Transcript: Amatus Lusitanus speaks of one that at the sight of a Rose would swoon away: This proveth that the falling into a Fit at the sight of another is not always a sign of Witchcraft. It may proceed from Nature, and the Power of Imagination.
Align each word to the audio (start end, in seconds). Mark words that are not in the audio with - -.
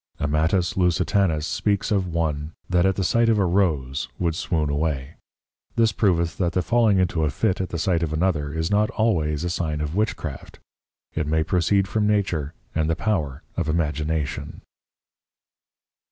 Amatus 0.19 0.75
Lusitanus 0.75 1.45
speaks 1.45 1.91
of 1.91 2.07
one 2.11 2.53
that 2.67 2.87
at 2.87 2.95
the 2.95 3.03
sight 3.03 3.29
of 3.29 3.37
a 3.37 3.45
Rose 3.45 4.07
would 4.17 4.33
swoon 4.33 4.67
away: 4.71 5.13
This 5.75 5.91
proveth 5.91 6.37
that 6.39 6.53
the 6.53 6.63
falling 6.63 6.97
into 6.97 7.23
a 7.23 7.29
Fit 7.29 7.61
at 7.61 7.69
the 7.69 7.77
sight 7.77 8.01
of 8.01 8.11
another 8.11 8.51
is 8.51 8.71
not 8.71 8.89
always 8.89 9.43
a 9.43 9.49
sign 9.51 9.79
of 9.79 9.93
Witchcraft. 9.93 10.57
It 11.13 11.27
may 11.27 11.43
proceed 11.43 11.87
from 11.87 12.07
Nature, 12.07 12.55
and 12.73 12.89
the 12.89 12.95
Power 12.95 13.43
of 13.55 13.69
Imagination. 13.69 14.61